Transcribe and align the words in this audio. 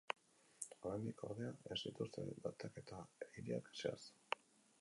Oraindik, 0.89 1.21
ordea, 1.27 1.51
ez 1.75 1.77
dituzte 1.83 2.25
datak 2.47 2.83
eta 2.85 3.03
hiriak 3.37 3.71
zehaztu. 3.83 4.43